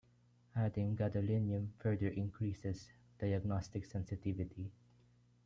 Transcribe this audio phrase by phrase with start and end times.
[0.55, 4.71] Adding gadolinium further increases diagnostic sensitivity.